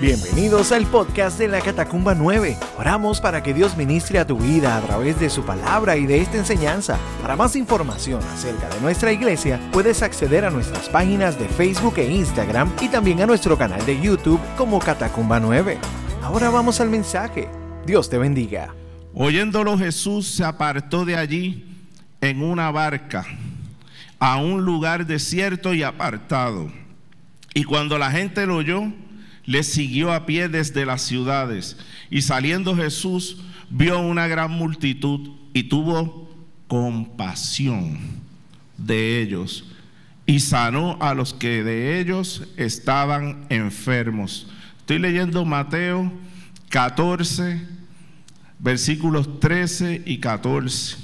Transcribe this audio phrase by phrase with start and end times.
[0.00, 2.58] Bienvenidos al podcast de la Catacumba 9.
[2.76, 6.20] Oramos para que Dios ministre a tu vida a través de su palabra y de
[6.20, 6.98] esta enseñanza.
[7.22, 12.12] Para más información acerca de nuestra iglesia, puedes acceder a nuestras páginas de Facebook e
[12.12, 15.78] Instagram y también a nuestro canal de YouTube como Catacumba 9.
[16.22, 17.48] Ahora vamos al mensaje.
[17.86, 18.74] Dios te bendiga.
[19.14, 21.64] Oyéndolo Jesús se apartó de allí
[22.20, 23.24] en una barca
[24.18, 26.70] a un lugar desierto y apartado.
[27.54, 28.92] Y cuando la gente lo oyó,
[29.46, 31.76] le siguió a pie desde las ciudades.
[32.10, 33.38] Y saliendo Jesús
[33.70, 36.28] vio una gran multitud y tuvo
[36.66, 37.98] compasión
[38.76, 39.64] de ellos
[40.26, 44.48] y sanó a los que de ellos estaban enfermos.
[44.80, 46.12] Estoy leyendo Mateo
[46.68, 47.62] 14,
[48.58, 50.96] versículos 13 y 14.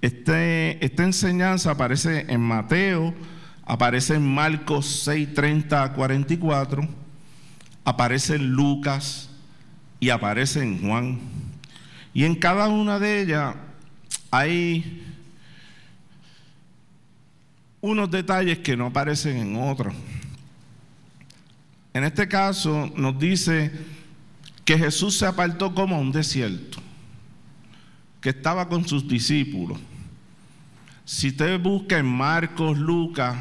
[0.00, 3.14] Este, esta enseñanza aparece en Mateo
[3.64, 6.88] aparece en Marcos 6, 30 a 44,
[7.84, 9.30] aparece en Lucas
[10.00, 11.20] y aparece en Juan.
[12.14, 13.54] Y en cada una de ellas
[14.30, 15.02] hay
[17.80, 19.94] unos detalles que no aparecen en otros.
[21.94, 23.70] En este caso nos dice
[24.64, 26.78] que Jesús se apartó como a un desierto,
[28.20, 29.78] que estaba con sus discípulos.
[31.04, 33.36] Si usted busca en Marcos, Lucas,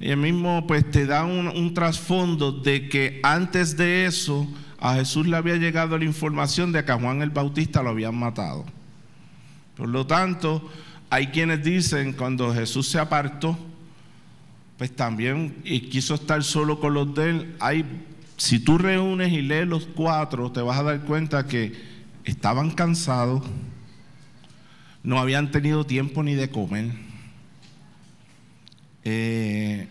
[0.00, 4.48] el mismo pues te da un, trasfondo de que antes de eso
[4.80, 8.16] a Jesús le había llegado la información de que a Juan el Bautista lo habían
[8.16, 8.64] matado.
[9.76, 10.68] Por lo tanto,
[11.08, 13.56] hay quienes dicen cuando Jesús se apartó,
[14.76, 17.84] pues también y quiso estar solo con los de él, hay,
[18.36, 21.80] si tú reúnes y lees los cuatro, te vas a dar cuenta que
[22.24, 23.42] estaban cansados,
[25.02, 26.90] no habían tenido tiempo ni de comer
[29.04, 29.88] eh,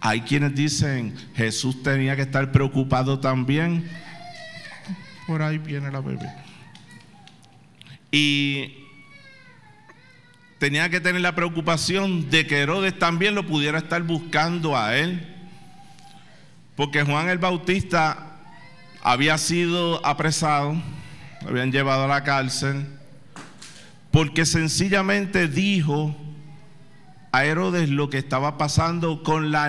[0.00, 3.88] hay quienes dicen Jesús tenía que estar preocupado también.
[5.26, 6.32] Por ahí viene la bebé.
[8.10, 8.86] Y
[10.58, 15.34] tenía que tener la preocupación de que Herodes también lo pudiera estar buscando a él.
[16.74, 18.38] Porque Juan el Bautista
[19.02, 20.80] había sido apresado,
[21.42, 22.86] lo habían llevado a la cárcel,
[24.18, 26.12] porque sencillamente dijo
[27.30, 29.68] a Herodes lo que estaba pasando con la,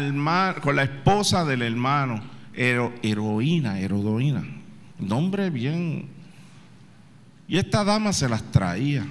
[0.81, 2.23] esposa del hermano,
[2.55, 4.43] heroína, herodoína,
[4.97, 6.07] nombre bien.
[7.47, 9.05] Y esta dama se las traía,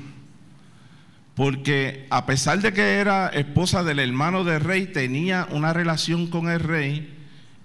[1.37, 6.49] porque a pesar de que era esposa del hermano del rey, tenía una relación con
[6.49, 7.17] el rey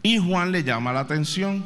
[0.04, 1.64] y Juan le llama la atención.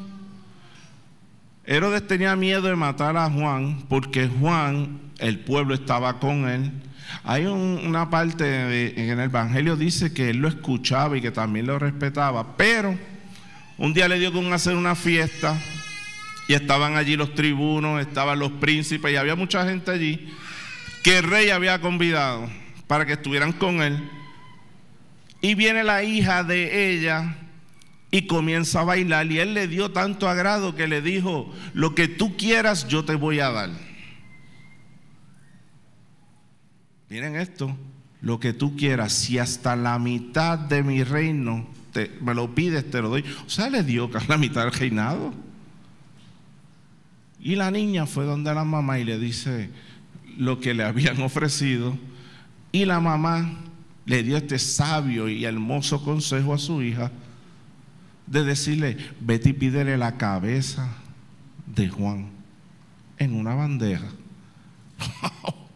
[1.66, 6.72] Herodes tenía miedo de matar a Juan porque Juan, el pueblo estaba con él
[7.24, 11.80] hay una parte en el Evangelio dice que él lo escuchaba y que también lo
[11.80, 12.98] respetaba, pero
[13.78, 15.58] un día le dio con hacer una fiesta
[16.48, 20.34] y estaban allí los tribunos, estaban los príncipes y había mucha gente allí
[21.04, 22.50] que el rey había convidado
[22.88, 24.10] para que estuvieran con él.
[25.42, 27.36] Y viene la hija de ella
[28.10, 32.08] y comienza a bailar y él le dio tanto agrado que le dijo, lo que
[32.08, 33.87] tú quieras yo te voy a dar.
[37.10, 37.76] Miren esto,
[38.22, 41.68] lo que tú quieras, si hasta la mitad de mi reino
[42.22, 43.24] me lo pides, te lo doy.
[43.46, 45.34] O sea, le dio la mitad del reinado.
[47.40, 49.70] Y la niña fue donde la mamá y le dice
[50.38, 51.98] lo que le habían ofrecido.
[52.72, 53.58] Y la mamá
[54.06, 57.12] le dio este sabio y hermoso consejo a su hija
[58.26, 60.90] de decirle, vete y pídele la cabeza
[61.66, 62.30] de Juan
[63.18, 64.08] en una bandeja.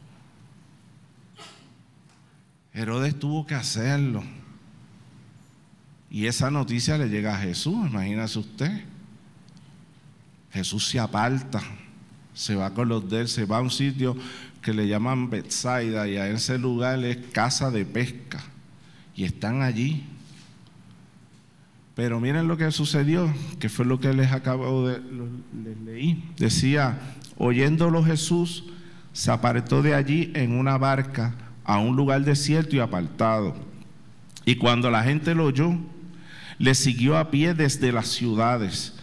[2.82, 4.24] Herodes tuvo que hacerlo.
[6.10, 8.82] Y esa noticia le llega a Jesús, imagínese usted.
[10.52, 11.62] Jesús se aparta,
[12.34, 14.18] se va con los de se va a un sitio
[14.62, 18.42] que le llaman Bethsaida y a ese lugar es casa de pesca.
[19.16, 20.04] Y están allí.
[21.96, 25.00] Pero miren lo que sucedió, que fue lo que les acabo de
[25.64, 26.24] les leí.
[26.38, 27.00] Decía,
[27.38, 28.66] oyéndolo Jesús,
[29.14, 33.56] se apartó de allí en una barca a un lugar desierto y apartado.
[34.46, 35.76] Y cuando la gente lo oyó,
[36.58, 38.94] le siguió a pie desde las ciudades.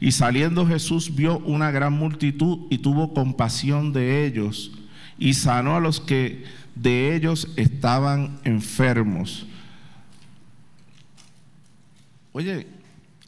[0.00, 4.72] Y saliendo Jesús vio una gran multitud y tuvo compasión de ellos
[5.18, 9.46] y sanó a los que de ellos estaban enfermos.
[12.32, 12.66] Oye,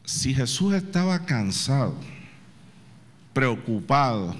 [0.05, 1.95] si Jesús estaba cansado,
[3.33, 4.35] preocupado,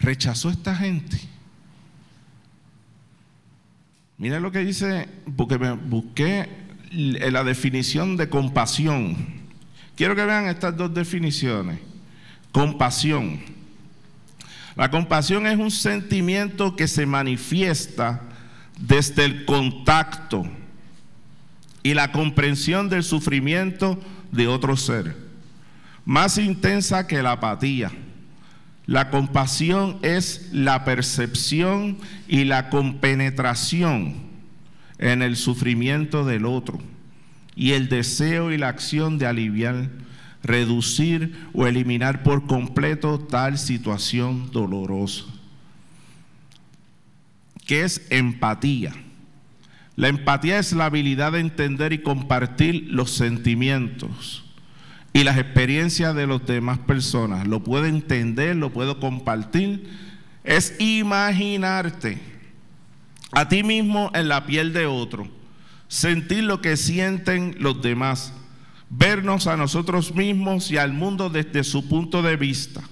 [0.00, 1.31] rechazó a esta gente.
[4.22, 6.48] Mira lo que dice, porque me busqué
[6.92, 9.16] la definición de compasión.
[9.96, 11.80] Quiero que vean estas dos definiciones.
[12.52, 13.40] Compasión.
[14.76, 18.22] La compasión es un sentimiento que se manifiesta
[18.78, 20.44] desde el contacto
[21.82, 23.98] y la comprensión del sufrimiento
[24.30, 25.16] de otro ser,
[26.04, 27.90] más intensa que la apatía.
[28.86, 34.16] La compasión es la percepción y la compenetración
[34.98, 36.80] en el sufrimiento del otro
[37.54, 39.90] y el deseo y la acción de aliviar,
[40.42, 45.24] reducir o eliminar por completo tal situación dolorosa.
[47.66, 48.92] ¿Qué es empatía?
[49.94, 54.44] La empatía es la habilidad de entender y compartir los sentimientos
[55.12, 57.46] y las experiencias de las demás personas.
[57.46, 59.90] Lo puedo entender, lo puedo compartir.
[60.44, 62.18] Es imaginarte
[63.30, 65.28] a ti mismo en la piel de otro,
[65.88, 68.32] sentir lo que sienten los demás,
[68.90, 72.82] vernos a nosotros mismos y al mundo desde su punto de vista.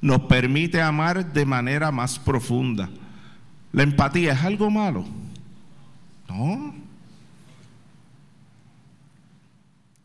[0.00, 2.88] Nos permite amar de manera más profunda.
[3.72, 5.04] La empatía es algo malo.
[6.28, 6.74] No.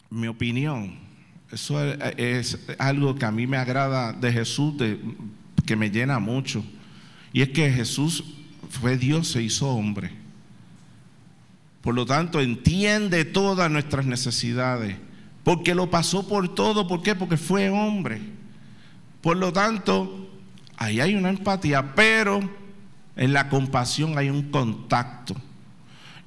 [0.10, 1.03] Mi opinión,
[1.54, 1.84] eso
[2.18, 4.76] es, algo que a mí me agrada de Jesús,
[5.66, 6.64] que me llena mucho.
[7.32, 8.24] Y es que Jesús
[8.70, 10.12] fue Dios, se hizo hombre.
[11.82, 14.96] Por lo tanto, entiende todas nuestras necesidades.
[15.44, 16.88] Porque lo pasó por todo.
[16.88, 17.14] ¿Por qué?
[17.14, 18.22] Porque fue hombre.
[19.22, 20.30] Por lo tanto,
[20.78, 21.94] ahí hay una empatía.
[21.94, 22.40] Pero
[23.16, 25.36] en la compasión hay un contacto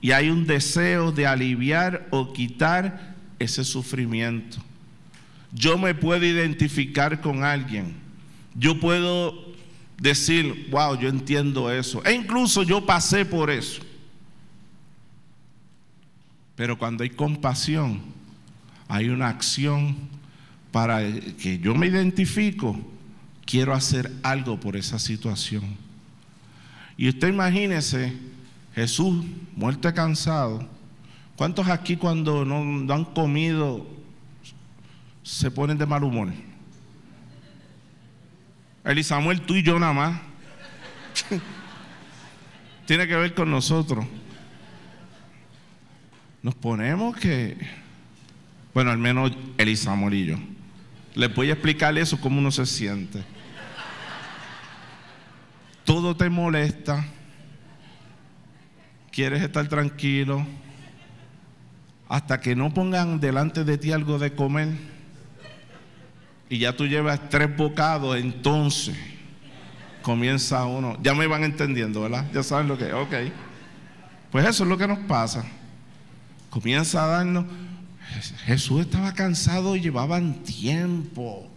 [0.00, 4.58] y hay un deseo de aliviar o quitar ese sufrimiento.
[5.56, 7.94] Yo me puedo identificar con alguien.
[8.54, 9.54] Yo puedo
[9.98, 12.04] decir, wow, yo entiendo eso.
[12.04, 13.80] E incluso yo pasé por eso.
[16.56, 18.02] Pero cuando hay compasión,
[18.86, 19.96] hay una acción
[20.72, 21.00] para
[21.40, 22.78] que yo me identifico,
[23.46, 25.64] quiero hacer algo por esa situación.
[26.98, 28.12] Y usted imagínese
[28.74, 29.24] Jesús,
[29.54, 30.68] muerto cansado.
[31.34, 33.86] ¿Cuántos aquí cuando no, han comido
[35.26, 36.28] se ponen de mal humor?
[38.84, 40.20] Eli Samuel, tú y yo nada más.
[42.87, 44.06] Tiene que ver con nosotros.
[46.40, 47.56] Nos ponemos que,
[48.73, 50.37] bueno, al menos Eli Samuel y yo.
[51.17, 53.25] Les voy a explicar eso, cómo uno se siente.
[55.84, 57.05] Todo te molesta
[59.11, 60.46] quieres estar tranquilo,
[62.06, 64.95] hasta que no pongan delante de ti algo de comer
[66.48, 68.96] y ya tú llevas tres bocados, entonces
[70.02, 70.96] comienza uno.
[71.02, 72.25] Ya me van entendiendo, ¿verdad?
[72.32, 72.94] Ya saben lo que es.
[72.94, 73.14] Ok.
[74.31, 75.44] Pues eso es lo que nos pasa.
[76.50, 77.46] Comienza a darnos.
[78.44, 81.50] Jesús estaba cansado y llevaban tiempo.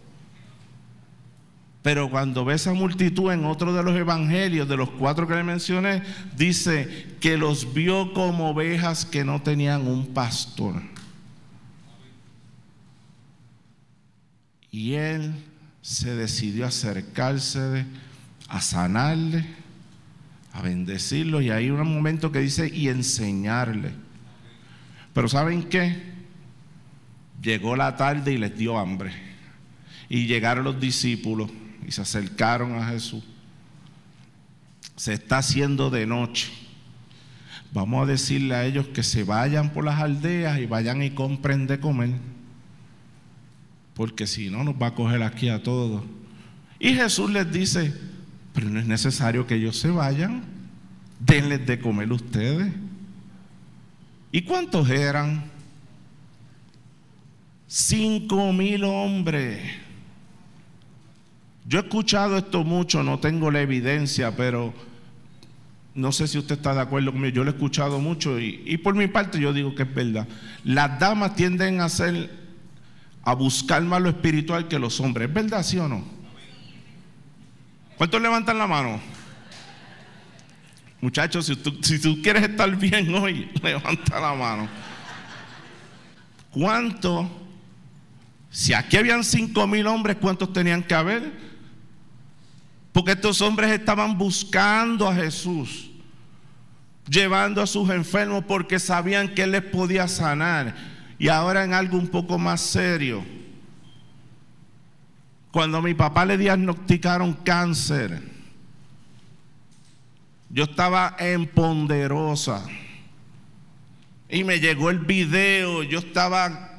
[1.82, 5.44] Pero cuando ve esa multitud en otro de los evangelios, de los cuatro que le
[5.44, 6.02] mencioné,
[6.36, 10.82] dice que los vio como ovejas que no tenían un pastor.
[14.70, 15.32] Y él
[15.82, 17.84] se decidió acercarse,
[18.48, 19.46] a sanarle,
[20.52, 21.40] a bendecirlo.
[21.40, 23.92] Y hay un momento que dice, y enseñarle.
[25.12, 26.10] Pero ¿saben qué?
[27.42, 29.12] Llegó la tarde y les dio hambre.
[30.08, 31.50] Y llegaron los discípulos
[31.86, 33.24] y se acercaron a Jesús.
[34.96, 36.50] Se está haciendo de noche.
[37.72, 41.66] Vamos a decirle a ellos que se vayan por las aldeas y vayan y compren
[41.66, 42.10] de comer.
[44.00, 46.02] Porque si no, nos va a coger aquí a todos.
[46.78, 47.94] Y Jesús les dice,
[48.54, 50.42] pero no es necesario que ellos se vayan.
[51.18, 52.72] Denles de comer ustedes.
[54.32, 55.44] ¿Y cuántos eran?
[57.66, 59.60] Cinco mil hombres.
[61.66, 64.72] Yo he escuchado esto mucho, no tengo la evidencia, pero
[65.94, 67.34] no sé si usted está de acuerdo conmigo.
[67.34, 70.26] Yo lo he escuchado mucho y, por mi parte yo digo que es verdad.
[70.64, 72.39] Las damas tienden a hacer,
[73.22, 75.28] a buscar más lo espiritual que los hombres.
[75.28, 76.04] ¿Es verdad, sí o no?
[77.96, 79.00] ¿Cuántos levantan la mano?
[81.00, 84.68] Muchachos, si tú, quieres estar bien hoy, levanta la mano.
[86.50, 87.26] ¿Cuántos?
[88.50, 91.32] Si aquí habían cinco mil hombres, ¿cuántos tenían que haber?
[92.92, 95.90] Porque estos hombres estaban buscando a Jesús,
[97.08, 100.74] llevando a sus enfermos porque sabían que Él les podía sanar.
[101.20, 103.22] Y ahora en algo un poco más serio.
[105.52, 108.22] Cuando a mi papá le diagnosticaron cáncer,
[110.48, 112.64] yo estaba en Ponderosa,
[114.30, 116.78] Y me llegó el video, yo estaba,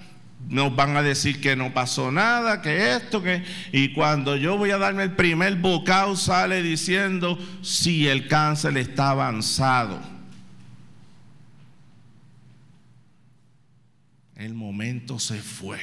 [0.49, 3.43] nos van a decir que no pasó nada, que esto, que...
[3.71, 9.11] Y cuando yo voy a darme el primer bocado sale diciendo si el cáncer está
[9.11, 10.10] avanzado.
[14.41, 15.77] El momento se fue.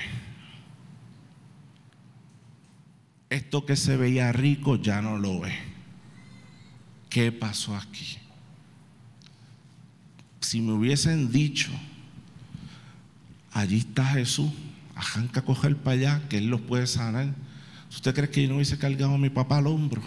[3.30, 5.52] Esto que se veía rico ya no lo ve.
[7.08, 8.18] ¿Qué pasó aquí?
[10.40, 11.70] Si me hubiesen dicho,
[13.52, 14.50] allí está Jesús,
[14.96, 17.32] arranca a coger para allá, que Él los puede sanar.
[17.90, 20.02] ¿Usted cree que yo no hubiese cargado a mi papá al hombro?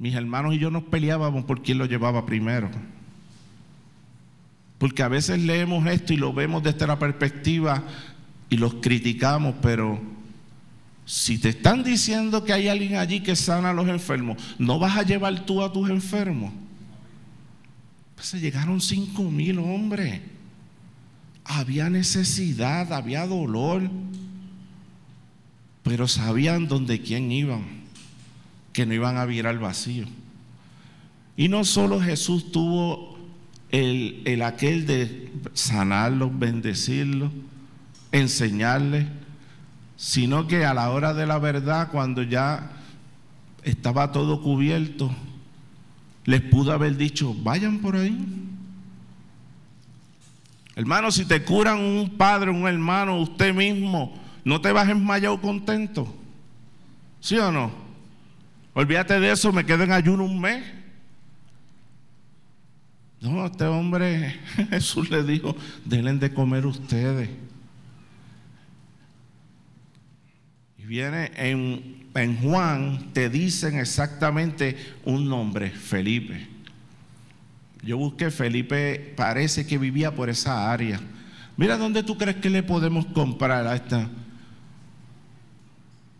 [0.00, 2.72] Mis hermanos y yo nos peleábamos por quién lo llevaba primero.
[4.84, 7.82] Porque a veces leemos esto y lo vemos desde la perspectiva
[8.50, 9.98] y los criticamos, pero
[11.06, 14.98] si te están diciendo que hay alguien allí que sana a los enfermos, ¿no vas
[14.98, 16.52] a llevar tú a tus enfermos?
[18.14, 20.20] Pues se llegaron cinco mil hombres.
[21.46, 23.90] Había necesidad, había dolor,
[25.82, 27.64] pero sabían dónde quién iban,
[28.74, 30.04] que no iban a virar vacío.
[31.38, 33.13] Y no solo Jesús tuvo
[33.74, 37.32] el, el aquel de sanarlos, bendecirlos,
[38.12, 39.06] enseñarles,
[39.96, 42.70] sino que a la hora de la verdad, cuando ya
[43.64, 45.12] estaba todo cubierto,
[46.24, 48.16] les pudo haber dicho, vayan por ahí.
[50.76, 56.14] Hermano, si te curan un padre, un hermano, usted mismo, ¿no te vas enmayado contento?
[57.18, 57.72] ¿Sí o no?
[58.72, 60.83] Olvídate de eso, me quedo en ayuno un mes.
[63.24, 64.38] No, este hombre,
[64.68, 67.30] Jesús le dijo, denle de comer ustedes.
[70.76, 74.76] Y viene en, en Juan, te dicen exactamente
[75.06, 76.46] un nombre, Felipe.
[77.82, 81.00] Yo busqué Felipe, parece que vivía por esa área.
[81.56, 84.06] Mira dónde tú crees que le podemos comprar a esta.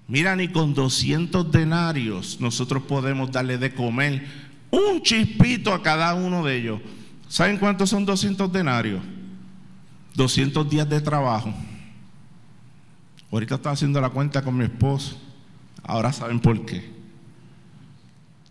[0.08, 4.43] Mira, ni con 200 denarios nosotros podemos darle de comer
[4.74, 6.80] un chispito a cada uno de ellos.
[7.28, 9.02] ¿Saben cuántos son 200 denarios?
[10.14, 11.52] 200 días de trabajo.
[13.30, 15.20] Ahorita estaba haciendo la cuenta con mi esposo.
[15.82, 16.92] Ahora saben por qué.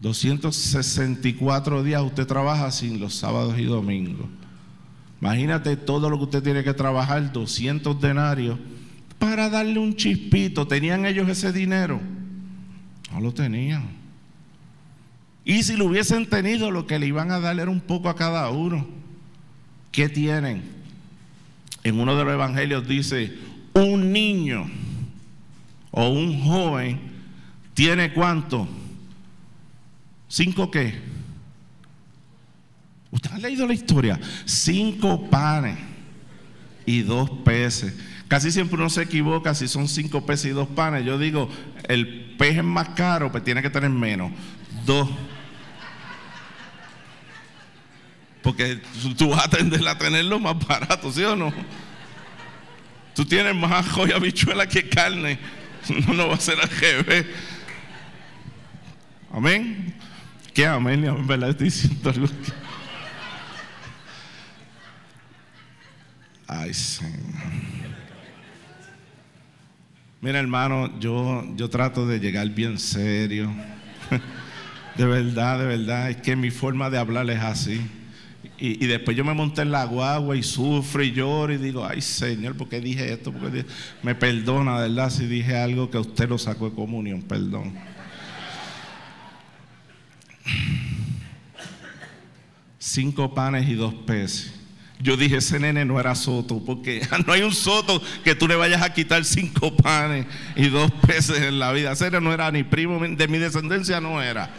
[0.01, 4.27] 264 días usted trabaja sin los sábados y domingos.
[5.21, 8.59] Imagínate todo lo que usted tiene que trabajar, 200 denarios,
[9.17, 10.67] para darle un chispito.
[10.67, 12.01] ¿Tenían ellos ese dinero?
[13.13, 14.02] No lo tenían.
[15.45, 18.15] Y si lo hubiesen tenido, lo que le iban a dar era un poco a
[18.15, 18.87] cada uno.
[19.91, 20.63] ¿Qué tienen?
[21.83, 23.37] En uno de los evangelios dice,
[23.73, 24.69] un niño
[25.91, 26.99] o un joven
[27.73, 28.67] tiene cuánto?
[30.27, 30.99] ¿Cinco qué?
[33.11, 34.19] ¿Usted ha leído la historia?
[34.45, 35.77] Cinco panes
[36.85, 37.93] y dos peces.
[38.27, 41.05] Casi siempre uno se equivoca si son cinco peces y dos panes.
[41.05, 41.49] Yo digo,
[41.87, 44.31] el pez es más caro, pues tiene que tener menos.
[44.85, 45.07] Dos.
[48.43, 48.79] Porque
[49.17, 51.51] tú vas a tender a tenerlo más barato, ¿sí o no?
[53.15, 55.39] Tú tienes más joya bichuela que carne.
[56.07, 57.25] No, no va a ser al jefe.
[59.33, 59.93] Amén.
[60.53, 61.03] ¿Qué amén?
[61.03, 62.27] En verdad estoy diciendo algo.
[66.47, 67.19] Ay, Señor.
[70.21, 73.53] Mira, hermano, yo, yo trato de llegar bien serio.
[74.95, 76.11] De verdad, de verdad.
[76.11, 77.81] Es que mi forma de hablar es así.
[78.65, 81.99] Y, después yo me monté en la guagua y sufro y lloro y digo, ay
[81.99, 83.33] Señor, ¿por qué dije esto?
[83.33, 83.67] ¿Por qué dije?
[84.01, 85.09] Me perdona, ¿verdad?
[85.09, 87.73] Si dije algo que usted lo sacó de comunión, perdón.
[92.79, 94.53] Cinco panes y dos peces.
[94.97, 98.55] Yo dije, ese nene no era soto, porque no hay un soto que tú le
[98.55, 101.91] vayas a quitar cinco panes y dos peces en la vida.
[101.91, 104.49] Ese no era ni primo de mi descendencia, no era.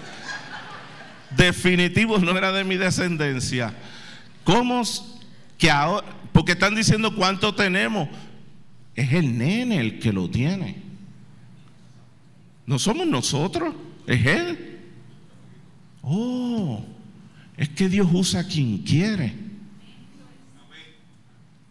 [1.37, 3.75] Definitivo no era de mi descendencia.
[4.45, 4.83] ¿Cómo
[5.59, 6.07] que ahora?
[6.33, 8.09] Porque están diciendo cuánto tenemos.
[8.95, 10.83] Es el nene el que lo tiene.
[12.67, 13.75] No somos nosotros,
[14.07, 14.81] es él.
[16.03, 16.85] Oh,
[17.57, 19.35] es que Dios usa a quien quiere.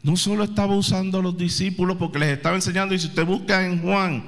[0.01, 3.65] No solo estaba usando a los discípulos porque les estaba enseñando, y si usted busca
[3.65, 4.25] en Juan,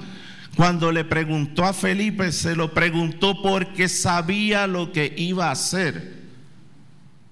[0.56, 6.24] cuando le preguntó a Felipe, se lo preguntó porque sabía lo que iba a hacer.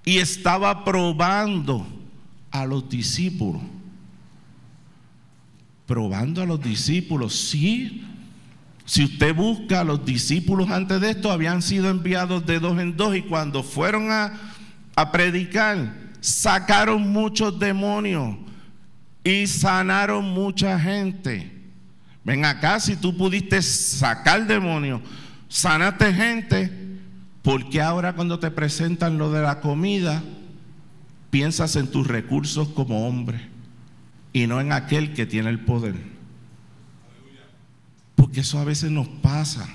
[0.04, 1.86] Y estaba probando
[2.50, 3.62] a los discípulos.
[5.86, 8.04] Probando a los discípulos, sí.
[8.84, 13.16] Si usted busca, los discípulos antes de esto habían sido enviados de dos en dos
[13.16, 14.38] y cuando fueron a,
[14.94, 18.36] a predicar, sacaron muchos demonios
[19.24, 21.53] y sanaron mucha gente.
[22.24, 25.02] Ven acá, si tú pudiste sacar demonios,
[25.48, 26.72] sanaste gente,
[27.42, 30.22] ¿por qué ahora cuando te presentan lo de la comida,
[31.30, 33.40] piensas en tus recursos como hombre
[34.32, 35.96] y no en aquel que tiene el poder?
[38.14, 39.68] Porque eso a veces nos pasa.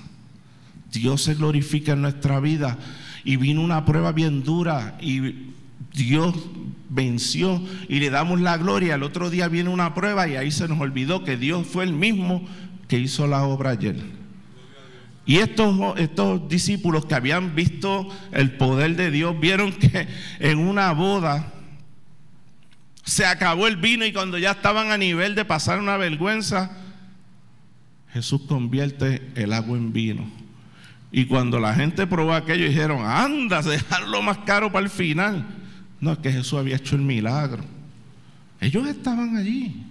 [0.91, 2.79] Dios se glorifica en nuestra vida
[3.23, 5.51] y vino una prueba bien dura y
[5.93, 6.35] Dios
[6.89, 8.95] venció y le damos la gloria.
[8.95, 11.93] El otro día viene una prueba y ahí se nos olvidó que Dios fue el
[11.93, 12.45] mismo
[12.87, 13.97] que hizo la obra ayer.
[15.25, 20.07] Y estos, estos discípulos que habían visto el poder de Dios vieron que
[20.39, 21.53] en una boda
[23.03, 26.71] se acabó el vino y cuando ya estaban a nivel de pasar una vergüenza,
[28.11, 30.29] Jesús convierte el agua en vino.
[31.11, 35.45] Y cuando la gente probó aquello, dijeron, anda, dejarlo más caro para el final.
[36.01, 37.63] No, es que Jesús había hecho el milagro.
[38.61, 39.83] Ellos estaban allí.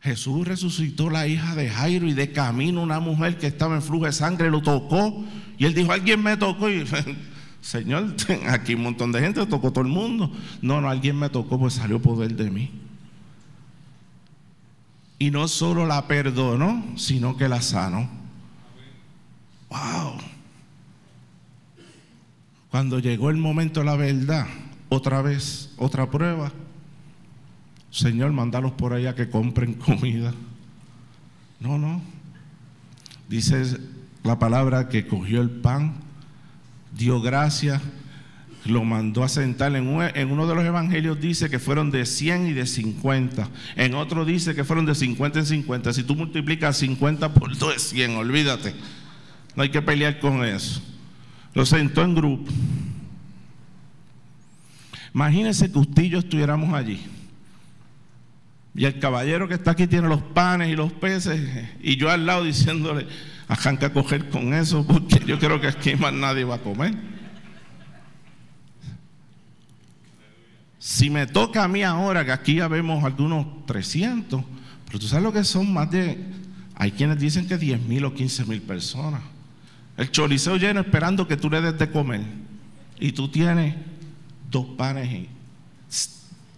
[0.00, 4.06] Jesús resucitó la hija de Jairo y de camino una mujer que estaba en flujo
[4.06, 5.24] de sangre lo tocó.
[5.58, 6.70] Y él dijo, alguien me tocó.
[6.70, 6.84] Y
[7.60, 8.14] Señor,
[8.48, 10.32] aquí un montón de gente, tocó todo el mundo.
[10.62, 12.70] No, no, alguien me tocó, pues salió poder de mí.
[15.18, 18.08] Y no solo la perdonó, sino que la sanó.
[19.68, 20.29] Wow.
[22.70, 24.46] Cuando llegó el momento de la verdad,
[24.88, 26.52] otra vez, otra prueba.
[27.90, 30.32] Señor, mandalos por allá que compren comida.
[31.58, 32.00] No, no.
[33.28, 33.78] Dice
[34.22, 35.94] la palabra que cogió el pan,
[36.96, 37.82] dio gracias
[38.64, 39.74] lo mandó a sentar.
[39.74, 43.48] En, uno de los evangelios dice que fueron de 100 y de 50.
[43.76, 45.92] En otro dice que fueron de 50 en 50.
[45.92, 48.74] Si tú multiplicas 50 por 2 es 100, olvídate.
[49.56, 50.82] No hay que pelear con eso.
[51.54, 52.50] Lo sentó en grupo.
[55.14, 57.00] Imagínense que usted y yo estuviéramos allí.
[58.74, 61.68] Y el caballero que está aquí tiene los panes y los peces.
[61.82, 63.06] Y yo al lado diciéndole,
[63.48, 66.94] arranca a coger con eso porque yo creo que aquí más nadie va a comer.
[70.78, 74.42] Si me toca a mí ahora, que aquí ya vemos algunos 300,
[74.86, 76.18] pero tú sabes lo que son más de,
[76.74, 79.20] hay quienes dicen que 10 mil o 15 mil personas.
[80.00, 82.22] El choliseo lleno esperando que tú le des de comer.
[82.98, 83.74] Y tú tienes
[84.50, 85.28] dos panes y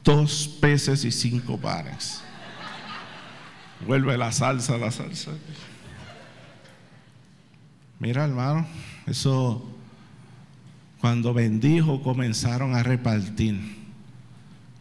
[0.04, 2.22] dos peces y cinco panes.
[3.84, 5.32] Vuelve la salsa, la salsa.
[7.98, 8.64] Mira, hermano,
[9.08, 9.68] eso
[11.00, 13.58] cuando bendijo comenzaron a repartir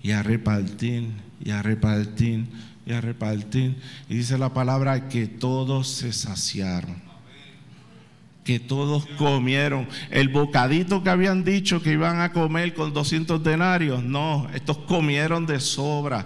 [0.03, 1.09] y a repartir
[1.43, 2.45] y a repartir
[2.85, 3.81] y a repartir.
[4.07, 7.10] Y dice la palabra que todos se saciaron.
[8.43, 9.87] Que todos comieron.
[10.09, 15.45] El bocadito que habían dicho que iban a comer con 200 denarios, no, estos comieron
[15.45, 16.25] de sobra.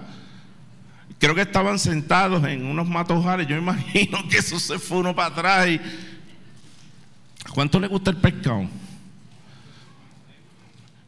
[1.20, 3.48] Creo que estaban sentados en unos matojales.
[3.48, 5.80] Yo imagino que eso se fue uno para atrás.
[7.54, 8.68] ¿Cuánto le gusta el pescado?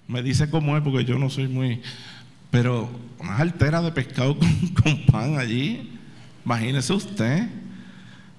[0.08, 1.82] Me dice cómo es, porque yo no soy muy.
[2.50, 2.90] Pero
[3.20, 4.38] unas alteras de pescado
[4.84, 6.00] con, pan allí,
[6.46, 7.50] imagínese usted.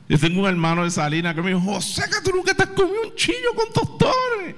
[0.08, 2.70] Yo tengo un hermano de Salina que me dijo, José, que tú nunca te has
[2.70, 4.54] comido un chillo con tostones.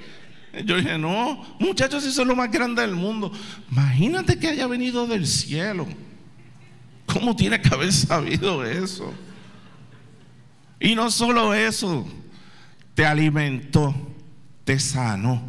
[0.65, 3.33] Yo dije, no, muchachos, eso es lo más grande del mundo.
[3.71, 5.87] Imagínate que haya venido del cielo.
[7.07, 9.13] ¿Cómo tiene que haber sabido eso?
[10.79, 12.07] Y no solo eso,
[12.95, 13.95] te alimentó,
[14.65, 15.43] te sanó.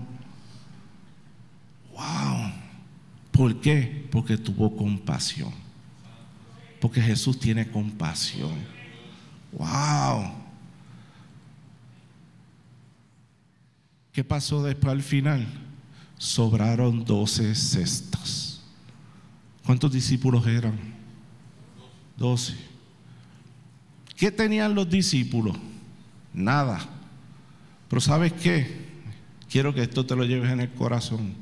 [1.91, 2.51] Wow.
[3.31, 4.07] ¿Por qué?
[4.11, 5.53] Porque tuvo compasión.
[6.79, 8.80] Porque Jesús tiene compasión.
[9.51, 10.31] ¡Wow!
[14.11, 15.47] ¿Qué pasó después al final?
[16.17, 18.61] Sobraron doce cestas.
[19.65, 20.77] ¿Cuántos discípulos eran?
[22.17, 22.55] Doce.
[24.15, 25.57] ¿Qué tenían los discípulos?
[26.33, 26.79] Nada.
[27.89, 28.91] Pero ¿sabes qué?
[29.49, 31.33] Quiero que esto te lo lleves en el corazón.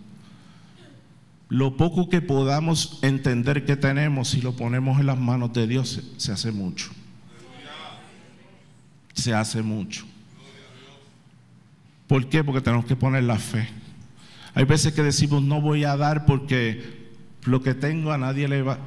[1.50, 6.02] Lo poco que podamos entender que tenemos, si lo ponemos en las manos de Dios,
[6.17, 6.91] se, hace mucho.
[9.19, 10.05] Se hace mucho.
[12.08, 12.43] ¿Por qué?
[12.43, 13.67] Porque tenemos que poner la fe.
[14.53, 17.10] Hay veces que decimos, no voy a dar porque
[17.43, 18.79] lo que tengo a nadie le va.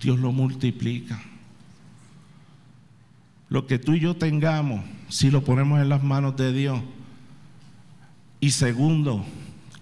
[0.00, 1.22] Dios lo multiplica.
[3.48, 6.80] Lo que tú y yo tengamos, si lo ponemos en las manos de Dios.
[8.40, 9.24] Y segundo,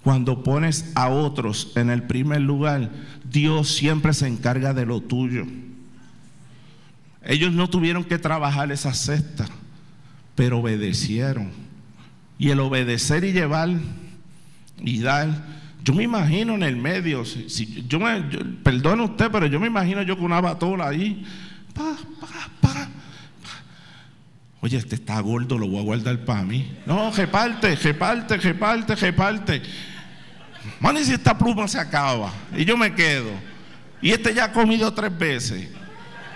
[0.02, 2.90] cuando pones a otros en el primer lugar,
[3.24, 5.46] Dios siempre se encarga de lo tuyo.
[7.22, 9.46] Ellos no tuvieron que trabajar esa cesta,
[10.34, 11.50] pero obedecieron.
[12.38, 13.68] y el obedecer y llevar
[14.78, 15.28] y dar.
[15.82, 18.22] Yo me imagino en el medio, si, me,
[18.62, 21.24] perdone usted, pero yo me imagino yo con una batola ahí.
[21.74, 22.26] Pa, pa,
[22.60, 22.88] pa,
[24.62, 26.70] Oye, este está gordo, lo voy a guardar para mí.
[26.84, 29.62] No, reparte, reparte, reparte, reparte.
[30.80, 33.30] Man, y si esta pluma se acaba y yo me quedo.
[34.02, 35.68] Y este ya ha comido tres veces.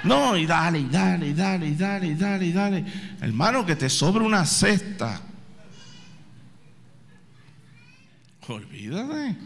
[0.05, 2.85] No, y dale, y dale, y dale, y dale, y dale, y dale.
[3.21, 5.21] Hermano, que te sobre una cesta.
[8.49, 9.37] Olvídate.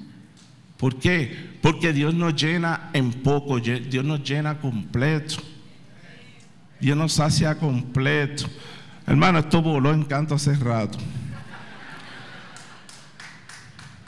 [0.76, 1.56] ¿Por qué?
[1.60, 5.36] Porque Dios nos llena en poco, Dios nos llena completo.
[6.80, 8.46] Dios nos sacia completo.
[9.06, 10.98] Hermano, esto voló en canto hace rato.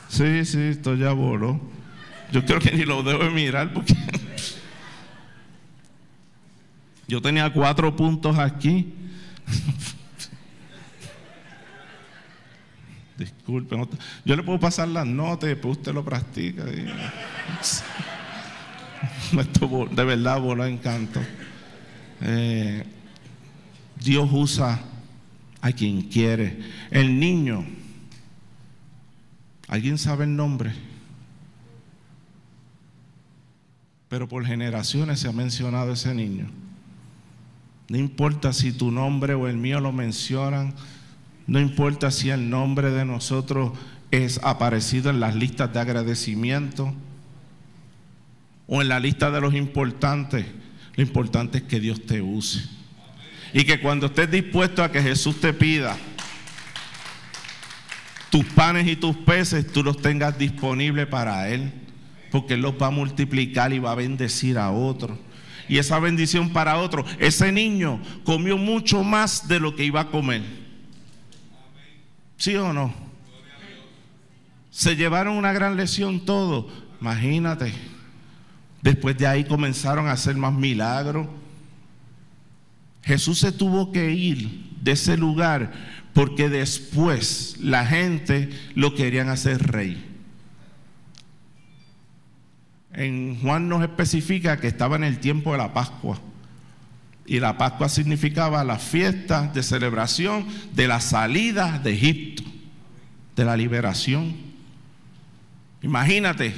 [0.08, 1.60] Sí, sí, esto ya voló.
[2.32, 3.94] Yo creo que ni lo debo mirar porque
[7.10, 8.94] yo tenía cuatro puntos aquí.
[13.18, 13.76] Disculpe,
[14.24, 16.64] yo le puedo pasar las notas y después usted lo practica.
[19.40, 21.20] Esto de verdad voló en canto.
[22.20, 22.84] Eh,
[24.00, 24.80] Dios usa
[25.60, 26.60] a quien quiere.
[26.92, 27.66] El niño,
[29.66, 30.72] ¿alguien sabe el nombre?
[34.08, 36.69] Pero por generaciones se ha mencionado ese niño.
[37.90, 40.74] No importa si tu nombre o el mío lo mencionan,
[41.48, 43.72] no importa si el nombre de nosotros
[44.12, 46.94] es aparecido en las listas de agradecimiento
[48.68, 50.46] o en la lista de los importantes,
[50.94, 52.64] lo importante es que Dios te use.
[53.52, 55.96] Y que cuando estés dispuesto a que Jesús te pida
[58.30, 61.72] tus panes y tus peces, tú los tengas disponibles para Él.
[62.30, 65.18] Porque Él los va a multiplicar y va a bendecir a otros.
[65.70, 67.06] Y esa bendición para otro.
[67.18, 70.42] Ese niño comió mucho más de lo que iba a comer.
[72.36, 72.92] ¿Sí o no?
[74.70, 76.66] Se llevaron una gran lesión todos.
[77.00, 77.72] Imagínate.
[78.82, 81.26] Después de ahí comenzaron a hacer más milagros
[83.02, 85.72] Jesús se tuvo que ir de ese lugar
[86.12, 90.09] porque después la gente lo querían hacer rey.
[92.92, 96.18] En Juan nos especifica que estaba en el tiempo de la Pascua.
[97.26, 102.42] Y la Pascua significaba la fiesta de celebración de la salida de Egipto,
[103.36, 104.34] de la liberación.
[105.82, 106.54] Imagínate,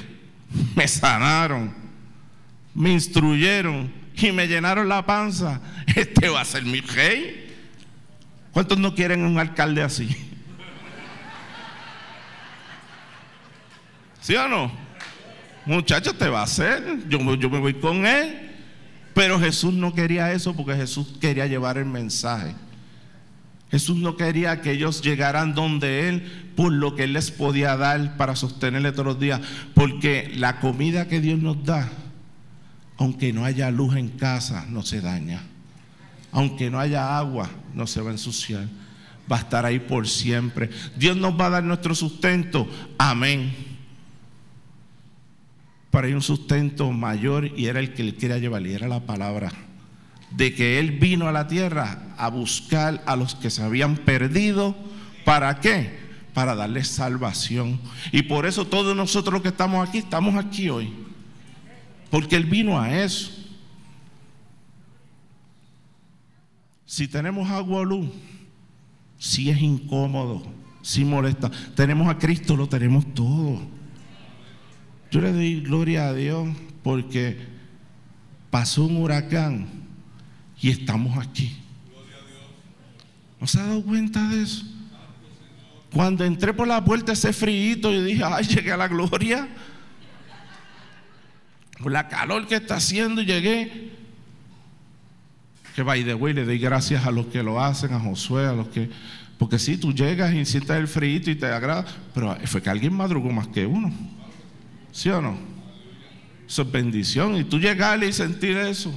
[0.75, 1.75] me sanaron,
[2.75, 5.61] me instruyeron, y me llenaron la panza,
[5.95, 7.39] este va a ser mi rey.
[8.53, 10.09] ¿Cuántos no quieren un alcalde así?
[14.21, 14.82] ¿Sí o no?
[15.67, 17.09] Muchachos, te va a hacer.
[17.09, 18.51] Yo, yo me voy con él.
[19.15, 22.55] Pero Jesús no quería eso porque Jesús quería llevar el mensaje.
[23.71, 28.17] Jesús no quería que ellos llegaran donde Él por lo que Él les podía dar
[28.17, 29.41] para sostenerle todos los días.
[29.75, 31.91] Porque la comida que Dios nos da
[32.99, 35.43] aunque no haya luz en casa, no se daña.
[36.31, 38.69] Aunque no haya agua, no se va a ensuciar.
[39.31, 40.71] Va a estar ahí por siempre.
[40.97, 42.69] Dios nos va a dar nuestro sustento.
[42.99, 43.72] Amén.
[45.93, 49.53] Para un sustento mayor y era el que él quería llevar, y era la palabra.
[50.33, 54.75] De que Él vino a la tierra a buscar a los que se habían perdido.
[55.25, 56.01] ¿Para qué?
[56.35, 57.79] Para darles salvación.
[58.11, 60.91] Y por eso todos nosotros que estamos aquí, estamos aquí hoy
[62.13, 63.33] porque Él vino a eso.
[66.85, 68.07] Si tenemos agua o luz,
[69.19, 70.43] si es incómodo,
[70.83, 71.51] si molesta.
[71.75, 73.63] Tenemos a Cristo, lo tenemos todo.
[75.13, 76.49] Yo le doy gloria a Dios
[76.83, 77.39] porque
[78.51, 79.69] pasó un huracán
[80.61, 81.57] y estamos aquí.
[83.41, 84.65] ¿No se ha dado cuenta de eso?
[85.93, 89.49] Cuando entré por la puerta ese frío y dije, ay, llegué a la gloria
[91.91, 93.91] la calor que está haciendo, llegué.
[95.75, 98.53] Que by the way, le doy gracias a los que lo hacen, a Josué, a
[98.53, 98.91] los que.
[99.39, 102.95] Porque si tú llegas y sientes el frío y te agrada, pero fue que alguien
[102.95, 103.93] madrugó más que uno.
[104.93, 105.37] ¿Sí o no?
[106.47, 107.37] Eso es bendición.
[107.37, 108.95] Y tú llegar y sentir eso.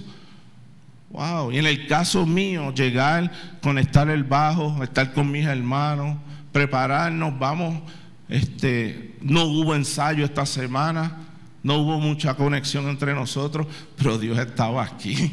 [1.09, 1.51] Wow.
[1.51, 3.31] Y en el caso mío, llegar,
[3.61, 6.17] conectar el bajo, estar con mis hermanos,
[6.51, 7.81] prepararnos, vamos.
[8.29, 11.25] Este, no hubo ensayo esta semana
[11.65, 13.65] no hubo mucha conexión entre nosotros,
[13.97, 15.31] pero Dios estaba aquí.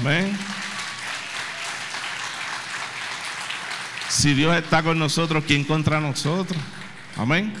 [0.00, 0.34] Amén.
[4.08, 6.58] Si Dios está con nosotros, ¿quién contra nosotros?
[7.14, 7.52] Amén.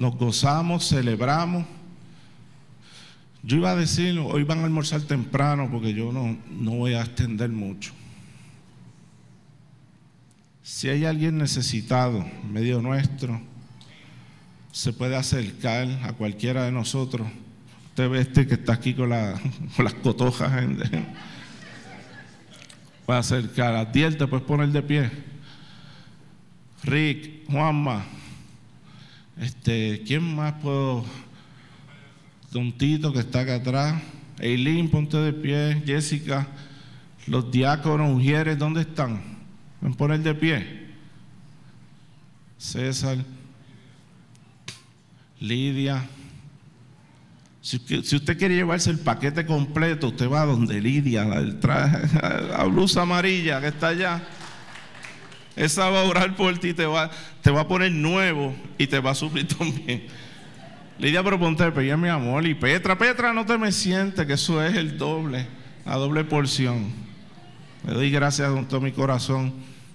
[0.00, 1.66] Nos gozamos, celebramos.
[3.42, 7.02] Yo iba a decir, hoy van a almorzar temprano porque yo no, no voy a
[7.02, 7.92] extender mucho.
[10.62, 13.42] Si hay alguien necesitado medio nuestro,
[14.72, 17.28] se puede acercar a cualquiera de nosotros.
[17.90, 19.38] Usted ve este que está aquí con, las
[20.02, 20.50] cotojas.
[23.04, 23.76] puede acercar.
[23.76, 25.10] A ti te puedes poner de pie.
[26.84, 28.02] Rick, Juanma,
[29.40, 31.04] este, ¿quién más puedo?
[32.50, 34.02] Don Tito que está acá atrás.
[34.38, 35.82] Eileen, ponte de pie.
[35.86, 36.46] Jessica,
[37.26, 39.22] los diáconos, mujeres, ¿dónde están?
[39.80, 40.90] Ven poner de pie.
[42.58, 43.16] César,
[45.38, 46.06] Lidia.
[47.62, 47.76] Si,
[48.16, 51.40] usted quiere llevarse el paquete completo, usted va donde Lidia, la,
[52.50, 54.22] la blusa amarilla que está allá.
[55.56, 57.10] Esa va a orar por ti, te va,
[57.42, 60.06] te va a poner nuevo y te va a suplir también.
[60.98, 62.46] Lidia, pero ponte pie, mi amor.
[62.46, 65.46] Y Petra, Petra, no te me sientes, que eso es el doble,
[65.86, 66.92] la doble porción.
[67.86, 69.54] Le doy gracias con todo mi corazón.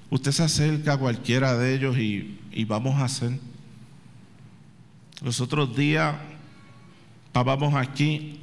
[0.09, 3.37] Usted se acerca a cualquiera de ellos y, vamos a hacer.
[5.21, 6.15] Los otros días
[7.27, 8.39] estábamos aquí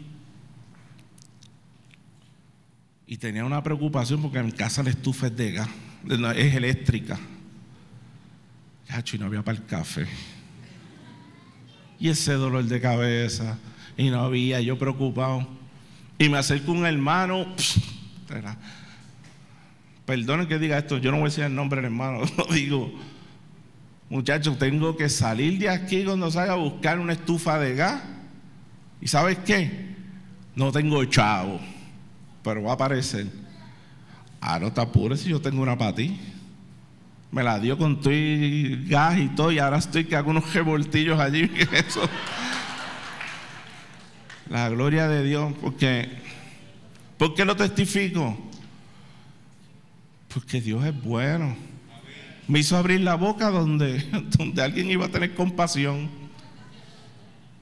[3.07, 5.69] y tenía una preocupación porque en casa la estufa es de gas,
[6.09, 7.19] es eléctrica.
[9.13, 10.07] y no había para el café.
[11.99, 13.59] Y ese dolor de cabeza,
[13.97, 15.47] y no había, yo preocupado.
[16.19, 17.47] Y me acerco un hermano,
[20.05, 22.93] Perdonen que diga esto, yo no voy a decir el nombre del hermano, lo digo.
[24.11, 28.03] Muchachos, tengo que salir de aquí cuando salga a buscar una estufa de gas.
[29.01, 29.95] ¿Y sabes qué?
[30.55, 31.61] No tengo chavo,
[32.43, 33.27] pero va a aparecer.
[34.45, 35.97] Ah, no te apures si yo tengo una para.
[37.31, 38.11] Me la dio con tu
[38.89, 41.49] gas y todo, y ahora estoy que hago unos revoltillos allí.
[44.51, 46.09] La gloria de Dios, porque,
[47.17, 48.37] ¿por qué lo testifico?
[50.35, 51.57] Porque Dios es bueno.
[52.49, 54.05] Me hizo abrir la boca donde,
[54.37, 56.11] donde alguien iba a tener compasión.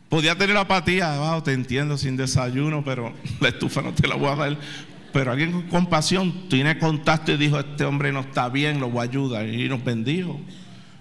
[0.09, 4.29] Podía tener apatía, wow, te entiendo, sin desayuno, pero la estufa no te la voy
[4.31, 4.59] a dar.
[5.13, 9.01] Pero alguien con compasión tiene contacto y dijo, este hombre no está bien, lo voy
[9.01, 9.49] a ayudar.
[9.49, 10.41] Y nos bendijo.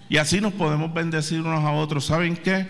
[0.08, 2.06] Y así nos podemos bendecir unos a otros.
[2.06, 2.66] ¿Saben qué?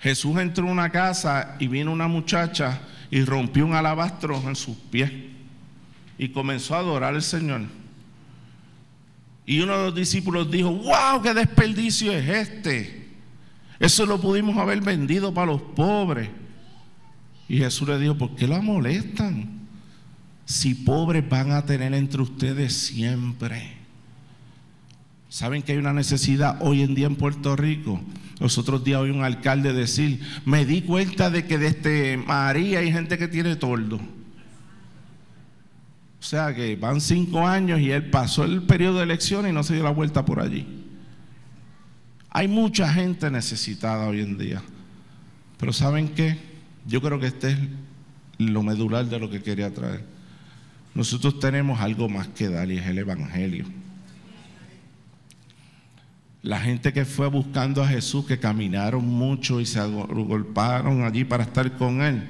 [0.00, 4.76] Jesús entró en una casa y vino una muchacha y rompió un alabastro en sus
[4.76, 5.10] pies
[6.18, 7.62] y comenzó a adorar al Señor.
[9.46, 13.08] Y uno de los discípulos dijo, wow, qué desperdicio es este.
[13.78, 16.28] Eso lo pudimos haber vendido para los pobres.
[17.48, 19.60] Y Jesús le dijo, ¿por qué la molestan?
[20.46, 23.72] Si pobres van a tener entre ustedes siempre.
[25.28, 28.00] ¿Saben que hay una necesidad hoy en día en Puerto Rico?
[28.38, 32.92] Los otros días oí un alcalde decir, me di cuenta de que desde María hay
[32.92, 33.96] gente que tiene tordo.
[36.24, 39.62] O sea que van cinco años y él pasó el periodo de elecciones y no
[39.62, 40.66] se dio la vuelta por allí.
[42.30, 44.62] Hay mucha gente necesitada hoy en día.
[45.58, 46.53] Pero ¿saben qué?
[46.86, 47.58] Yo creo que este es
[48.38, 50.04] lo medular de lo que quería traer.
[50.94, 53.64] Nosotros tenemos algo más que dar y es el Evangelio.
[56.42, 61.44] La gente que fue buscando a Jesús, que caminaron mucho y se agolparon allí para
[61.44, 62.22] estar con Él,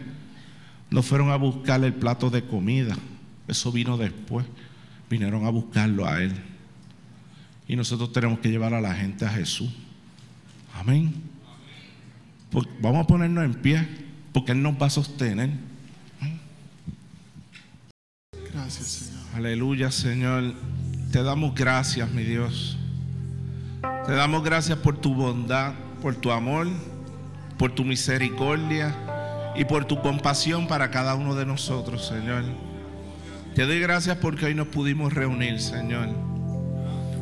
[0.90, 2.96] no fueron a buscar el plato de comida
[3.46, 4.46] eso vino después.
[5.10, 6.32] Vinieron a buscarlo a Él.
[7.68, 9.70] Y nosotros tenemos que llevar a la gente a Jesús.
[10.74, 11.14] Amén.
[12.80, 13.86] vamos a ponernos en pie
[14.34, 15.50] porque Él nos va a sostener.
[18.52, 19.22] Gracias, Señor.
[19.36, 20.54] Aleluya, Señor.
[21.12, 22.76] Te damos gracias, mi Dios.
[24.04, 26.66] Te damos gracias por tu bondad, por tu amor,
[27.58, 28.92] por tu misericordia
[29.54, 32.42] y por tu compasión para cada uno de nosotros, Señor.
[33.54, 36.08] Te doy gracias porque hoy nos pudimos reunir, Señor.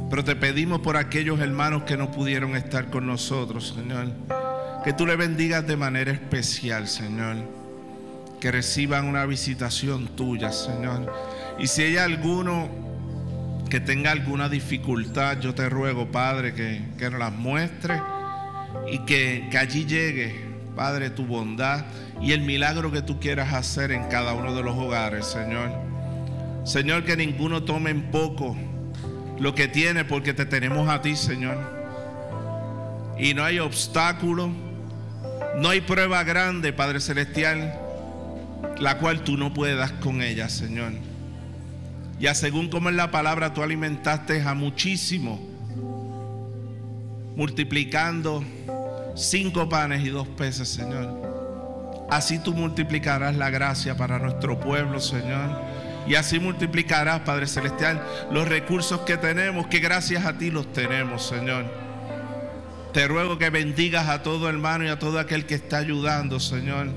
[0.09, 4.13] Pero te pedimos por aquellos hermanos que no pudieron estar con nosotros, Señor.
[4.85, 7.37] Que tú le bendigas de manera especial, Señor.
[8.41, 11.13] Que reciban una visitación tuya, Señor.
[11.59, 12.69] Y si hay alguno
[13.71, 18.03] que tenga alguna dificultad, yo te ruego, Padre, que, que nos las muestre
[18.91, 21.85] y que, que allí llegue, Padre, tu bondad
[22.21, 25.71] y el milagro que tú quieras hacer en cada uno de los hogares, Señor.
[26.65, 28.57] Señor, que ninguno tome en poco
[29.39, 31.59] lo que tiene porque te tenemos a ti, Señor.
[33.19, 34.51] Y no hay obstáculo,
[35.57, 37.79] no hay prueba grande, Padre Celestial,
[38.79, 40.93] la cual tú no puedas con ella, Señor.
[42.19, 45.41] Ya según como en la palabra tú alimentaste a muchísimo,
[47.37, 48.45] multiplicando
[49.17, 51.33] cinco panes y dos peces, Señor.
[52.11, 55.63] Así tú multiplicarás la gracia para nuestro pueblo, Señor
[56.07, 61.27] Y así multiplicarás, Padre Celestial, los recursos que tenemos, que gracias a ti los tenemos,
[61.27, 61.82] Señor.
[62.93, 66.89] Te ruego que bendigas a todo hermano y a todo aquel que está ayudando, Señor.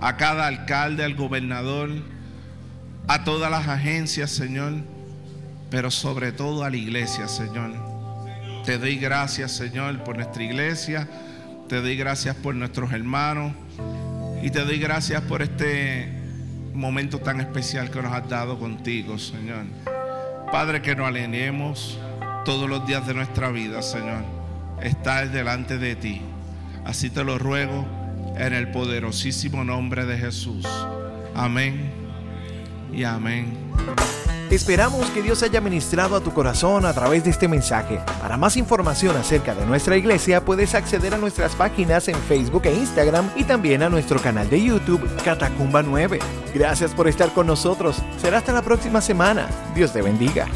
[0.00, 1.90] A cada alcalde, al gobernador,
[3.06, 4.72] a todas las agencias, Señor.
[5.70, 7.72] Pero sobre todo a la iglesia, Señor.
[8.64, 11.06] Te doy gracias, Señor, por nuestra iglesia.
[11.68, 13.52] Te doy gracias por nuestros hermanos.
[14.42, 16.08] Y te doy gracias por este
[16.72, 19.66] momento tan especial que nos has dado contigo, Señor.
[20.50, 21.98] Padre, que nos alineemos
[22.46, 24.35] todos los días de nuestra vida, Señor.
[24.82, 26.22] Estar delante de ti.
[26.84, 27.86] Así te lo ruego
[28.36, 30.66] en el poderosísimo nombre de Jesús.
[31.34, 31.90] Amén
[32.92, 33.66] y amén.
[34.50, 37.98] Esperamos que Dios haya ministrado a tu corazón a través de este mensaje.
[38.20, 42.74] Para más información acerca de nuestra iglesia puedes acceder a nuestras páginas en Facebook e
[42.74, 46.20] Instagram y también a nuestro canal de YouTube Catacumba 9.
[46.54, 47.96] Gracias por estar con nosotros.
[48.18, 49.48] Será hasta la próxima semana.
[49.74, 50.46] Dios te bendiga.